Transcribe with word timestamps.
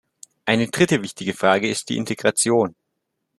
Eine 0.45 0.67
dritte 0.69 1.03
wichtige 1.03 1.35
Frage 1.35 1.69
ist 1.69 1.89
die 1.89 1.97
Integration. 1.97 2.73